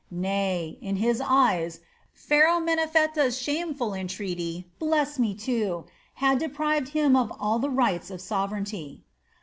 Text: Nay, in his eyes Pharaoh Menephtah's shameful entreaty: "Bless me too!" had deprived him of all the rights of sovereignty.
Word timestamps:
Nay, 0.09 0.79
in 0.81 0.95
his 0.95 1.21
eyes 1.23 1.81
Pharaoh 2.11 2.59
Menephtah's 2.59 3.37
shameful 3.39 3.93
entreaty: 3.93 4.65
"Bless 4.79 5.19
me 5.19 5.35
too!" 5.35 5.85
had 6.15 6.39
deprived 6.39 6.87
him 6.97 7.15
of 7.15 7.31
all 7.39 7.59
the 7.59 7.69
rights 7.69 8.09
of 8.09 8.19
sovereignty. 8.19 9.03